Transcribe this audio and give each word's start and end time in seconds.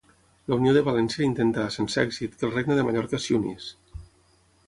La 0.51 0.57
Unió 0.61 0.71
de 0.77 0.81
València 0.87 1.25
intentà, 1.27 1.65
sense 1.75 2.01
èxit, 2.05 2.39
que 2.39 2.47
el 2.49 2.55
Regne 2.55 2.77
de 2.79 2.85
Mallorca 2.87 3.23
s'hi 3.27 3.39
unís. 3.41 3.71